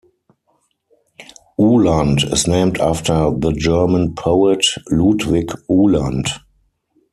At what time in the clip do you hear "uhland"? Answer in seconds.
1.59-2.23, 5.69-6.27